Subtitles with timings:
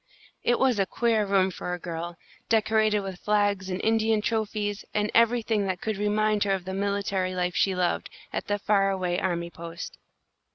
[0.43, 2.17] It was a queer room for a girl,
[2.49, 7.35] decorated with flags and Indian trophies and everything that could remind her of the military
[7.35, 9.99] life she loved, at the far away army post.